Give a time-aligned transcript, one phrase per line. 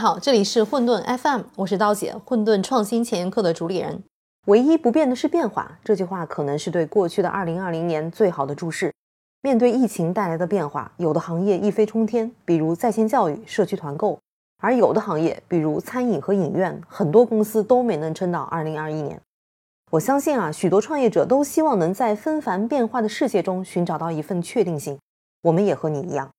[0.00, 4.02] 好，这里是混沌 FM，我是刀姐，混沌创新前沿课的主理人。
[4.46, 8.90] 唯一不变的是变化，这句话可能是对过去的2020年最好的注释。
[9.42, 14.18] 面对疫情带来的变化，有的行业一飞冲天，比如在线教育、社区团购；
[14.62, 19.20] 而有的行业，比如餐饮和影院，很多公司都没能撑到2021年。
[19.90, 24.98] 我相信啊，许多创业者都希望能在纷繁变化的世界中寻找到一份确定性。
[25.42, 26.30] 我们也和你一样。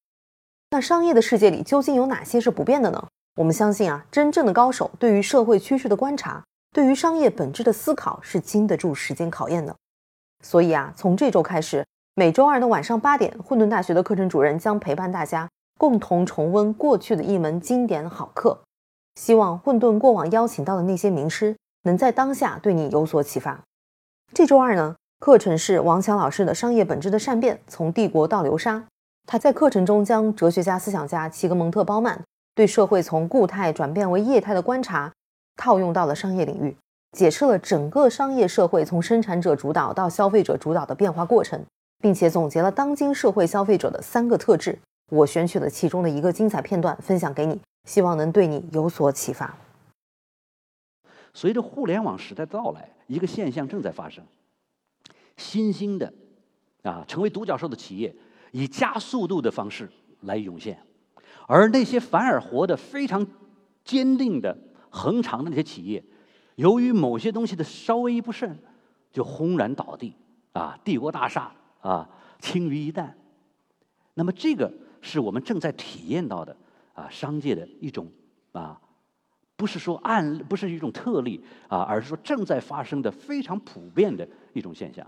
[0.72, 3.08] 那商业的世界里究竟有哪些是不变的呢？
[3.36, 6.44] 我们相信啊，真正的高手对于社会趋势的观察。
[6.74, 9.76] 对于商业本质的思考是经得住时间考验的，
[10.42, 11.86] 所以啊，从这周开始，
[12.16, 18.58] 每周二的晚上八点，混沌大学的课程主任将陪伴大家共同重温过去的一门经典好课。
[19.16, 23.60] 希望混沌过往邀请到的那些名师，能在当下对你有所启发。
[24.34, 28.78] 这周二呢，课程是王强老师的《商业本质的善变：从帝国到流沙》。
[29.28, 32.22] 他在课程中将哲学家、思想家齐格蒙特·鲍曼
[32.54, 35.12] 对社会从固态转变为液态的观察。
[35.58, 36.76] 套用到了商业领域，
[37.12, 41.64] 解释了整个商业社会从生产者主导到消费者主导的变化过程，
[42.00, 44.80] 并且总结了当今社会消费者的三个特质。
[45.12, 49.56] 我选取了其中的一个精彩片段分享给你，希望能对你有所启发。
[51.34, 54.24] 随着互联网时代的到来，一个现象正在发生：
[55.38, 56.12] 新兴的
[56.82, 58.16] 啊，成为独角兽的企业
[58.52, 60.80] 以加速度的方式来涌现，
[61.52, 63.28] 而那些反而活得非常
[63.84, 64.58] 坚定的。
[64.94, 66.04] 恒长的那些企业，
[66.56, 68.60] 由于某些东西的稍微一不慎，
[69.10, 70.14] 就轰然倒地
[70.52, 70.78] 啊！
[70.84, 71.50] 帝国大厦
[71.80, 73.10] 啊，轻于一旦。
[74.16, 76.54] 那么，这个是我们正在体验到的
[76.94, 78.12] 啊，商界的一种
[78.52, 78.78] 啊，
[79.56, 85.08] 不是说案，不是一种特例啊，而是说正在发生的非常普遍的一种现象。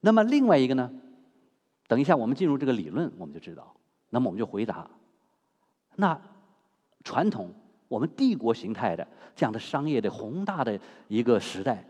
[0.00, 0.88] 那么，另外一个呢？
[1.88, 3.74] 等一下，我们进入这个理论，我们就知道。
[4.10, 4.88] 那么，我们就回答：
[5.98, 6.18] 那
[7.04, 7.52] 传统。
[7.88, 10.78] 我们帝国形态的这样的商业的宏大的
[11.08, 11.82] 一个时代，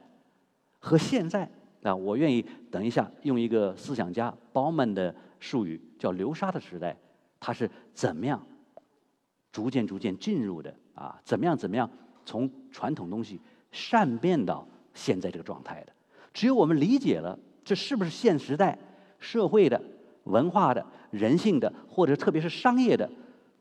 [0.78, 1.50] 和现在
[1.82, 6.96] 啊，我愿意等一下用一个思想家包曼的术语叫“流沙”的时代，
[7.40, 8.40] 它是怎么样
[9.50, 11.20] 逐渐逐渐进入的啊？
[11.24, 11.90] 怎么样怎么样
[12.24, 13.40] 从传统东西
[13.72, 14.64] 善变到
[14.94, 15.92] 现在这个状态的？
[16.32, 18.78] 只有我们理解了这是不是现时代
[19.18, 19.82] 社会的、
[20.22, 23.10] 文化的、人性的，或者特别是商业的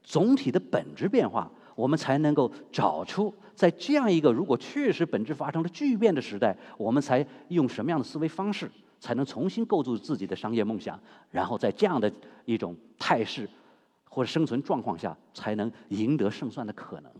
[0.07, 1.51] 总体的本质变化。
[1.75, 8.67] 我们才能够找出，在这样一个如果确实本质发生了巨变的时代，我们才用什么样的思维方式，
[8.99, 12.11] 才能重新构筑自己的商业梦想，然后在这样的
[12.45, 13.47] 一种态势
[14.09, 17.11] 或者生存状况下，才能赢得胜算的可能。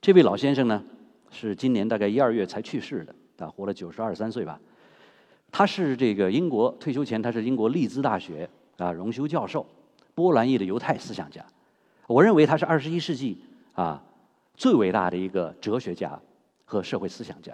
[0.00, 0.82] 这位老先生呢，
[1.30, 4.58] 是今年大概一二月才去世的，啊，活了九十二三岁吧。
[5.52, 8.48] 他是这个英国退休前，他是英国利兹大学
[8.78, 9.66] 啊荣休教授，
[10.14, 11.44] 波兰裔的犹太思想家。
[12.06, 13.38] 我认为他是二十一世纪
[13.72, 14.02] 啊
[14.54, 16.20] 最伟大的一个哲学家
[16.64, 17.52] 和社会思想家。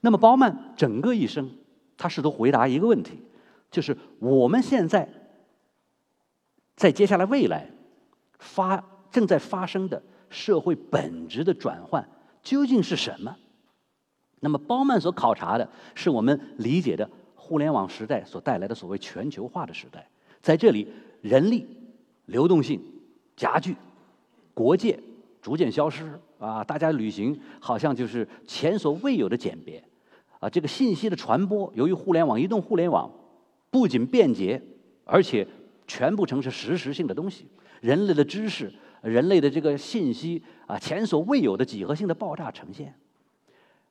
[0.00, 1.50] 那么，包曼整个一生，
[1.96, 3.20] 他试图回答一个问题，
[3.70, 5.08] 就是我们现在
[6.76, 7.70] 在接下来未来
[8.38, 12.08] 发正在发生的社会本质的转换
[12.42, 13.36] 究竟是什么？
[14.40, 20.08] 那么，包曼所考察的是我们理解的互联网时代所带来的所谓全球化的时代，
[20.40, 21.66] 在这里，人力
[22.26, 22.80] 流动性。
[23.38, 23.76] 加剧，
[24.52, 24.98] 国界
[25.40, 26.64] 逐渐消失啊！
[26.64, 29.80] 大家旅行好像就是前所未有的简便
[30.40, 30.50] 啊！
[30.50, 33.08] 这个信息的传播，由于互联网、移动互联网，
[33.70, 34.60] 不仅便捷，
[35.04, 35.46] 而且
[35.86, 37.46] 全部成是实时性的东西。
[37.80, 38.72] 人类的知识、
[39.02, 42.92] 人类的这个信息啊，前所未有的几何性的爆炸呈现。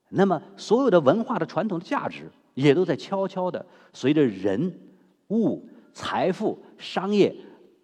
[0.10, 4.78] 那么，所有的文化的传统的价值，也都在悄悄的随着人、
[5.30, 7.34] 物、财富、商业。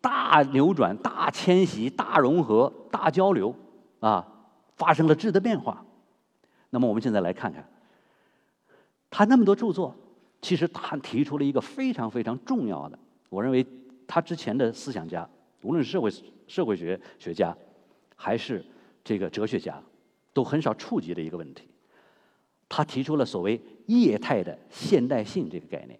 [0.04, 3.56] 大扭转、大迁徙、大融合、大交流，
[4.02, 4.28] 啊，
[4.76, 5.86] 发生了质的变化。
[6.72, 7.66] 那么我们现在来看看，
[9.10, 9.96] 他那么多著作，
[10.42, 13.00] 其实他提出了一个非常非常重要的，
[13.30, 13.66] 我认为
[14.06, 15.26] 他之前的思想家，
[15.62, 16.12] 无论是社会
[16.48, 17.56] 社会学学家，
[18.18, 18.62] 还是
[19.06, 19.82] 这个哲学家，
[20.34, 21.70] 都很少触及的一个问题。
[22.68, 25.98] 他提出了所谓液态的现代性这个概念，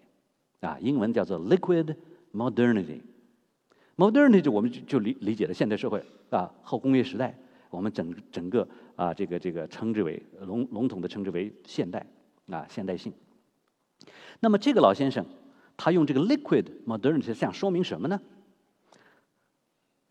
[0.60, 1.96] 啊，英文叫做 liquid
[2.34, 3.00] modernity。
[3.96, 7.36] Modernity 我们就就理理解了现代社会啊，后工业时代，
[7.70, 12.04] 我们整整个啊这个这个称之为笼笼统的称之为现代
[12.50, 13.12] 啊现代性。
[14.40, 15.24] 那么这个老先生
[15.76, 18.20] 他用这个 liquid modernity 想说明什么呢？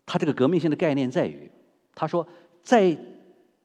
[0.06, 1.50] 他这个革命性的概念在于，
[1.94, 2.26] 他说
[2.62, 2.96] 在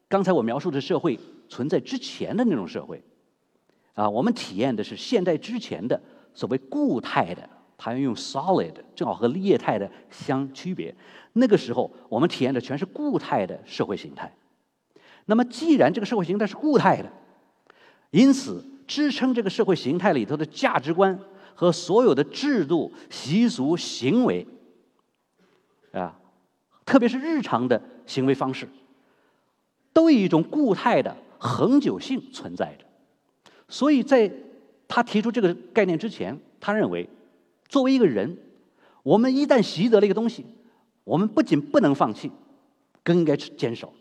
[0.08, 3.02] 刚才我描述的社会存在之前的那种社会
[3.94, 6.02] 啊，我们体验的是现代之前的
[6.34, 7.50] 所谓固态的
[7.82, 10.94] 它要用 solid，正好和液态的相区别。
[11.34, 14.32] 那个时候，我们体验的全是固态的社会形态。
[15.26, 17.10] 那么，既然这个社会形态是固态的，
[18.12, 21.18] 因此支撑这个社会形态里头的价值观
[21.56, 24.46] 和所有的制度、习俗、行为，
[25.94, 26.20] 啊，
[26.86, 28.68] 特别是日常的行为方式，
[29.94, 32.86] 都以一种固态的恒久性存在着。
[33.70, 34.30] 所以在
[34.88, 37.08] 他提出这个概念之前，他认为，
[37.70, 38.38] 作为一个人，
[39.04, 40.46] 我们一旦习得了一个东西，
[41.06, 42.30] 我们不仅不能放弃，
[43.04, 43.94] 更应该坚守，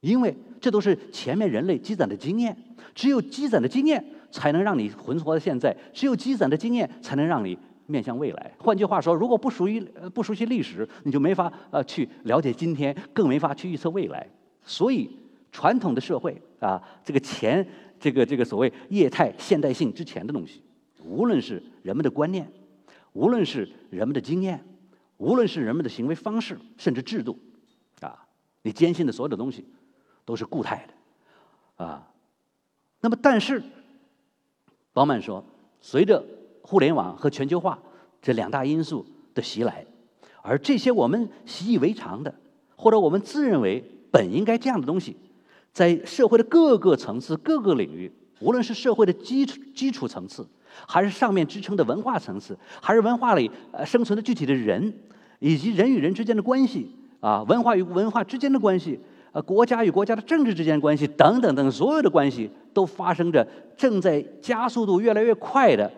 [0.00, 2.56] 因为这都是前面人类积攒的经验。
[2.94, 7.56] 只有积攒的经验，才能让你存活到现在；只有积攒的经验，才能让你
[7.86, 8.52] 面向未来。
[8.58, 9.80] 换句话说，如果不属于
[10.14, 14.26] 不熟悉历史，你就没法呃去了解今天，更没法去预测未来。
[14.64, 15.10] 所以，
[15.52, 17.64] 传统的社会啊，这个前。
[18.00, 20.60] 这个这个所谓液态现代性之前的东西，
[21.02, 22.46] 无论是人们的观念，
[23.14, 24.62] 无论是人们的经验，
[25.16, 27.38] 无论是人们的行为方式，甚至制度，
[28.00, 28.26] 啊，
[28.62, 29.64] 你坚信的所有的东西，
[30.24, 32.10] 都是固态的，啊，
[33.00, 33.62] 那么但是，
[34.92, 35.44] 宝曼说，
[35.80, 36.24] 随着
[36.62, 37.78] 互联网和全球化
[38.20, 39.86] 这两大因素的袭来，
[40.42, 42.34] 而这些我们习以为常的，
[42.76, 45.16] 或者我们自认为本应该这样的东西。
[45.72, 50.46] 在社会的各个层次、各个领域，无论是社会的基础基础层次，
[50.86, 54.92] 还是上面支撑的文化层次，还是文化里呃生存的具体的人，
[55.38, 58.98] 以及人与人之间的关系啊，文化与文化之间的关系，
[59.32, 65.90] 呃，国家与国家的政治之间的关系等等等，所有的关系都发生着正在加速度越来越快的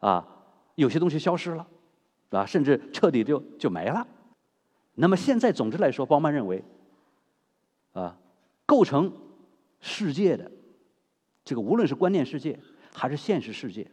[0.00, 0.26] 啊，
[0.74, 1.66] 有些东西消失了，
[2.30, 4.06] 啊，甚至彻底就就没了。
[4.94, 6.62] 那么现在，总之来说，包曼认为，
[7.92, 8.16] 啊。
[8.66, 9.12] 构成
[9.78, 10.50] 世界的
[11.44, 12.58] 这个，无论是观念世界
[12.94, 13.86] 还是现实世界，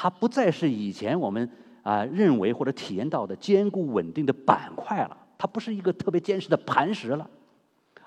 [0.00, 1.50] 它不再是以前我们
[1.82, 7.28] 啊认为或者体验到的坚固稳定的板块了，它不是一个特别坚实的磐石了。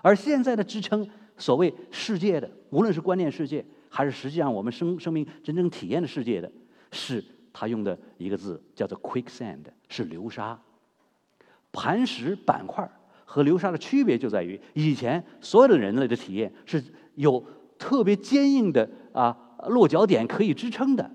[0.01, 1.05] 而现在的支撑
[1.35, 6.49] 所谓世界的，无论是观念世界还是实际上我们生生命真正体验的世界的，
[6.93, 7.21] 是
[7.51, 9.59] 他用的一个字叫做 quicksand，
[9.89, 10.57] 是流沙、
[11.73, 12.89] 磐石板块。
[13.25, 16.81] 和流沙的区别就在于，以前所有的人类的体验是
[17.15, 17.45] 有
[17.77, 21.11] 特别坚硬的啊落脚点可以支撑的，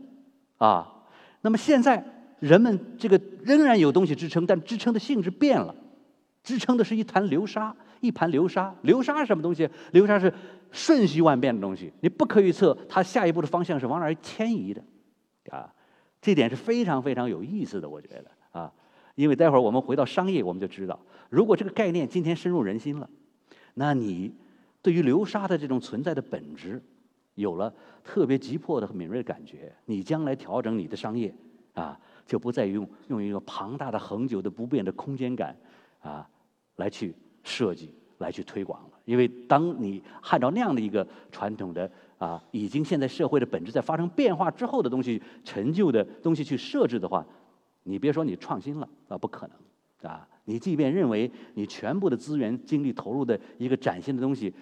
[0.58, 0.92] 啊，
[1.42, 2.04] 那么现在
[2.38, 5.74] 人们这个仍然有东西支撑，但支撑的性质变了，
[6.42, 8.74] 支撑的是一潭流沙，一盘流沙。
[8.82, 9.68] 流沙是什么东西？
[9.92, 10.32] 流沙是
[10.70, 14.82] 瞬息万变的东西，你不可预测它下一步的方向是往哪儿迁移的，
[15.50, 15.72] 啊，
[16.20, 18.72] 这点是非常非常有意思的，我觉得啊。
[19.14, 21.00] 因为待会儿我们回到商业，我们就知道，
[21.30, 23.08] 如果这个概念今天深入人心了，
[23.72, 24.30] 那你
[24.82, 26.82] 对于流沙的这种存在的本质，
[27.36, 27.72] 有了
[28.02, 31.32] 特别急迫的敏锐的感觉，你将来调整你的商业
[31.74, 35.56] 啊，就不再用用一个庞大的、恒久的、不变的空间感
[36.00, 36.28] 啊
[36.74, 38.90] 来去设计、来去推广了。
[39.04, 41.88] 因为当你按照那样的一个传统的
[42.18, 47.24] 啊，已经现在社会的本质在发生变化之后的东西、陈旧的东西去设置的话。
[47.88, 50.28] 你别说你创新了啊，不可能，啊！
[50.46, 54.52] 你即便认为你全部的资源精力投入的一个崭新的东西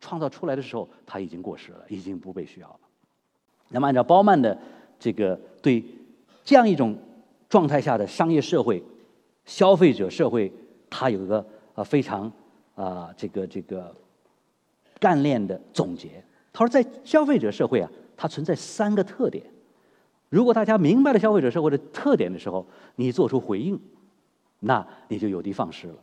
[0.00, 2.80] 创造出来的时候，它已经过时了，已经不被需要了。
[3.68, 4.58] 那么，按照包曼的
[4.98, 5.84] 这个对
[6.44, 6.98] 这样一种
[7.48, 8.82] 状态下的商业社会、
[9.44, 10.52] 消费者社会，
[10.88, 12.32] 他有一个呃非常
[12.74, 13.94] 啊这个这个
[14.98, 16.22] 干练的总结。
[16.52, 19.44] 他说，在消费者社会啊，它存在三个特点。
[20.28, 23.80] 如果大家明白了消费者社会的特点的时候，你做出回应，
[24.60, 25.94] 那你就有的放矢了。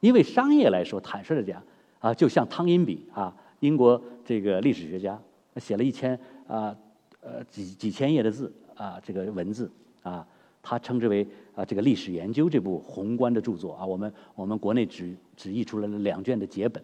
[0.00, 1.62] 因为商业来说，坦率的讲，
[2.00, 5.18] 啊，就像汤因比啊，英国这个历史学家，
[5.56, 6.76] 写了一千啊
[7.22, 9.70] 呃几几千页的字啊，这个文字
[10.02, 10.26] 啊，
[10.62, 16.82] 他称之为啊这个历史研究这部宏观的著作啊，我们我们国内只只译出了两卷的节本，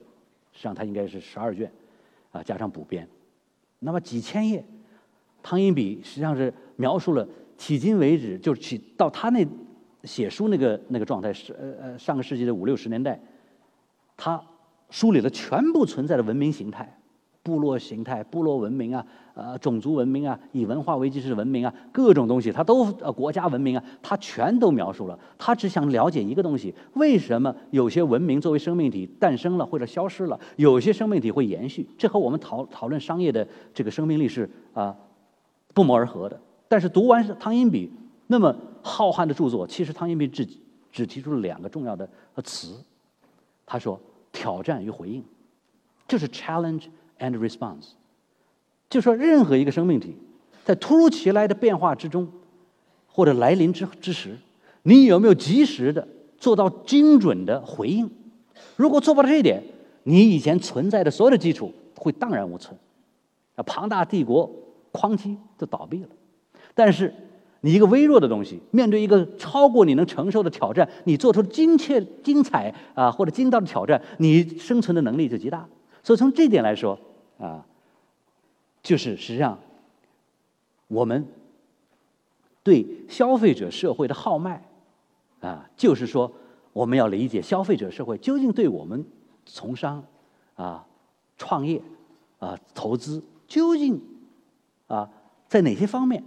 [0.53, 1.71] 实际上它应该是十二卷，
[2.33, 3.07] 啊加上补编，
[3.79, 4.65] 那么几千页。
[5.43, 7.27] 汤因比实际上是描述了
[7.59, 9.47] 迄今为止，就是起到他那
[10.05, 13.19] 写书那个那个状态是呃呃上个世纪的五六十年代，
[14.19, 14.43] 他
[14.91, 16.99] 梳理了全部存在的文明形态，
[17.43, 25.19] 部落形态、部落文明啊，呃种族文明啊，以文化为基础的文明啊，各种东西他都呃国家文明啊，他全都描述了。
[25.39, 31.89] 他只想了解一个东西：为什么有些文明作为生命体诞生了或者消失了，有些生命体会延续？
[31.97, 34.97] 这和我们讨讨论商业的这个生命力是啊。
[35.73, 37.89] 不谋而合的，但是读完汤因比
[38.27, 40.45] 那么浩瀚的著作，其实汤因比只
[40.91, 42.07] 只提出了两个重要的
[42.43, 42.75] 词，
[43.65, 43.99] 他说
[44.33, 45.25] 挑战与回应，
[46.07, 46.85] 就是 challenge
[47.19, 47.91] and response，
[48.89, 50.17] 就说任何一个生命体
[50.65, 52.29] 在突如其来的变化之中，
[53.07, 54.37] 或者来临之之时，
[54.83, 56.07] 你有没有及时的
[56.39, 58.11] 做到精准的回应？
[58.77, 59.63] 如果做不到这一点，
[60.05, 62.79] 你以前存在的所有的基础会荡然无存，
[63.57, 64.51] 啊，庞大帝国
[64.93, 66.09] 哐叽就倒闭了。
[66.75, 67.13] 但是
[67.63, 75.69] 你一个微弱的东西，面对一个超过你能承受的挑战，你做出精确、精彩啊或者精到的挑战，你生存的能力就极大。
[76.03, 76.99] 所以从这点来说
[77.39, 77.67] 啊，
[78.83, 79.59] 就是实际上
[80.89, 81.27] 我们
[82.63, 84.67] 对消费者社会的号脉
[85.41, 86.33] 啊，就是说
[86.73, 89.05] 我们要理解消费者社会究竟对我们
[89.45, 90.03] 从商
[90.55, 90.87] 啊、
[91.37, 91.83] 创业
[92.39, 94.01] 啊、投资究竟
[94.87, 95.11] 啊
[95.47, 96.25] 在哪些方面。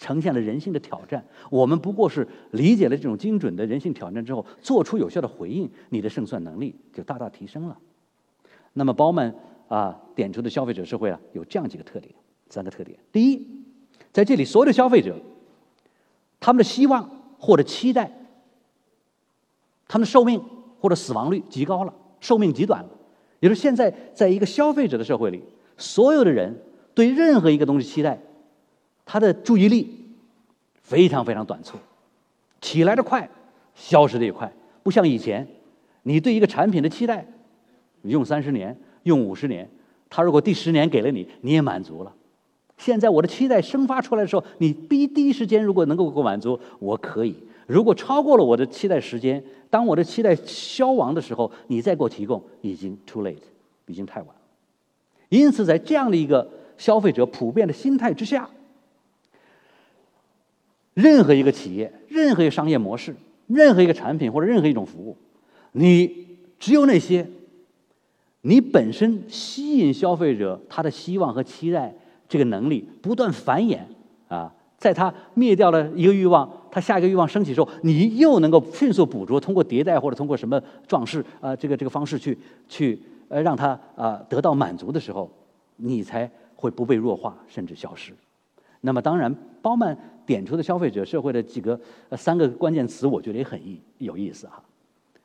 [0.00, 7.76] 呈现了人性的挑战，我们不过是理解了这种精准的人性挑战之后，做出有效的回应，你的胜算能力就大大提升了。
[8.72, 9.34] 那么包曼
[9.68, 12.14] 啊点出的消费者社会啊有这样几个特点，
[12.48, 12.98] 三个特点。
[13.12, 13.46] 第一，
[14.10, 15.14] 在这里所有的消费者，
[16.40, 18.10] 他们的希望或者期待，
[19.86, 20.42] 他们的寿命
[20.80, 22.88] 或者死亡率极高了，寿命极短了。
[23.40, 25.44] 也就是现在在一个消费者的社会里，
[25.76, 26.58] 所有的人
[26.94, 28.18] 对任何一个东西期待。
[29.12, 29.92] 他的注意力
[30.74, 31.76] 非常非常短促，
[32.60, 33.28] 起来的快，
[33.74, 34.52] 消失的也快。
[34.84, 35.44] 不像以前，
[36.04, 37.26] 你对一个产品的期待，
[38.02, 39.68] 用三十年，用五十年，
[40.08, 42.14] 他如果第十年给了你，你也满足了。
[42.78, 47.34] 现在我的期待生发出来的时候，你第第一时间如果能够给我满足，我可以；
[47.66, 53.42] 如果超过了我的期待时间，当我的期待消亡的时候，你再给我提供，已经 too late，
[53.86, 54.40] 已经太晚了。
[55.30, 56.48] 因此，在这样的一个
[56.78, 58.48] 消费者普遍的心态之下。
[61.00, 63.16] 任何一个企业、任何一个商业模式、
[63.46, 65.16] 任何一个产品或者任何一种服务，
[65.72, 66.26] 你
[66.58, 67.26] 只有那些
[68.42, 71.94] 你本身吸引消费者他的希望和期待
[72.28, 73.78] 这个能力不断繁衍
[74.28, 82.36] 啊，在他灭掉了一个欲望，他下一个欲望升起之后，你又能够迅速捕捉，通过迭代或者通过什么壮士啊这个这个方式去
[82.68, 85.30] 去呃让他啊得到满足的时候，
[85.76, 88.12] 你才会不被弱化甚至消失。
[88.82, 89.96] 那么当然，包曼。
[90.30, 94.62] 点出的消费者社会的几个呃三个关键词，我觉得也很意有意思哈。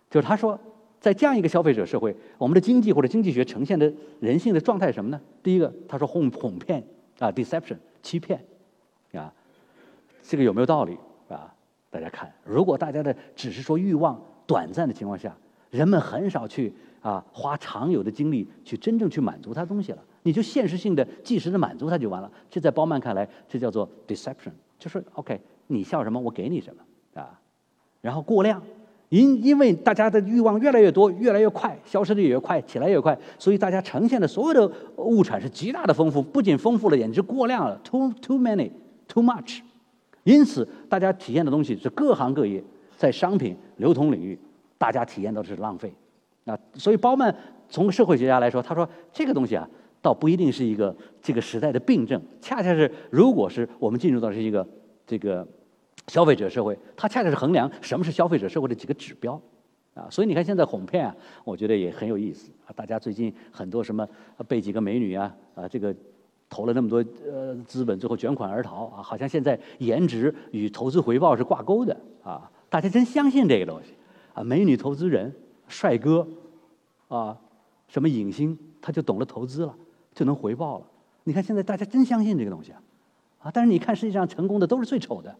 [0.09, 0.59] 就是他说，
[0.99, 5.21] 在这样一个消费者社会，我们的经济或者经济学呈现的人性的状态是什么呢？
[5.43, 6.83] 第一个，他说哄哄骗
[7.19, 8.43] 啊，deception 欺骗
[9.13, 9.31] 啊，
[10.23, 10.97] 这个有没有道理
[11.29, 11.53] 啊？
[11.91, 15.37] 大家看，如果大家的只是说欲望短暂的情况下，
[15.69, 22.31] 人们很少去啊花常有的精力去真正去满足他东西了，你就现实性的即时的满足他就完了。
[22.49, 24.51] 这在包曼看来，这叫做 deception。
[24.77, 27.39] 就是 OK，你笑什么，我给你什么啊？
[28.01, 28.61] 然后过量，
[29.09, 39.61] 因因为大家的欲望越来越多，越来越快，消失的也越快，起来越快，所以大家呈现的所有的物产是极大的丰富，不仅丰富了，简直过量了，too too many，too much。
[40.23, 42.63] 因此，大家体验的东西是各行各业
[42.97, 44.37] 在商品流通领域，
[44.77, 45.93] 大家体验到的是浪费
[46.45, 46.57] 啊。
[46.73, 47.35] 所以，包曼
[47.69, 49.67] 从社会学家来说，他说这个东西啊。
[50.05, 54.67] 倒不一定是一个这个时代的病症，恰恰是如果是我们进入到是一个
[55.07, 55.45] 这个
[56.09, 59.41] 消费者社会，它恰恰是衡量什么是消费者社会的几个指标
[59.95, 60.05] 啊。
[60.11, 62.69] 所以你看现在哄骗啊，我觉得也很有意思啊。
[62.75, 64.07] 大家最近很多什么
[64.47, 65.91] 被几个美女啊啊这个
[66.47, 72.47] 投了那么多呃资本，最后卷款而逃啊，好像现在颜值与投资回报是挂钩的啊。
[72.69, 73.95] 大家真相信这个东西
[74.35, 74.43] 啊？
[74.43, 75.33] 美女投资人、
[75.67, 76.27] 帅哥
[77.07, 77.35] 啊，
[77.87, 79.75] 什么影星，他就懂得投资了。
[80.15, 80.85] 就能回报了。
[81.25, 82.81] 你看现在大家真相信这个东西啊，
[83.39, 83.51] 啊！
[83.53, 85.35] 但是你看世界上成功的都是最丑的